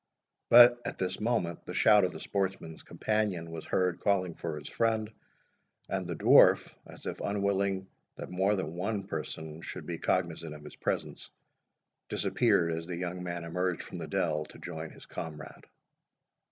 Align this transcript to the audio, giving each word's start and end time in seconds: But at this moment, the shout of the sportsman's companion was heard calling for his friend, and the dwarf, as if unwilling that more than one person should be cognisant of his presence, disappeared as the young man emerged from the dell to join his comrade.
But 0.49 0.81
at 0.83 0.97
this 0.97 1.19
moment, 1.19 1.63
the 1.67 1.75
shout 1.75 2.03
of 2.05 2.11
the 2.11 2.19
sportsman's 2.19 2.81
companion 2.81 3.51
was 3.51 3.65
heard 3.65 3.99
calling 3.99 4.33
for 4.33 4.57
his 4.57 4.67
friend, 4.67 5.13
and 5.89 6.07
the 6.07 6.15
dwarf, 6.15 6.73
as 6.87 7.05
if 7.05 7.19
unwilling 7.21 7.87
that 8.15 8.31
more 8.31 8.55
than 8.55 8.73
one 8.75 9.03
person 9.03 9.61
should 9.61 9.85
be 9.85 9.99
cognisant 9.99 10.55
of 10.55 10.63
his 10.63 10.75
presence, 10.75 11.29
disappeared 12.09 12.71
as 12.71 12.87
the 12.87 12.97
young 12.97 13.21
man 13.21 13.43
emerged 13.43 13.83
from 13.83 13.99
the 13.99 14.07
dell 14.07 14.43
to 14.45 14.57
join 14.57 14.89
his 14.89 15.05
comrade. 15.05 15.65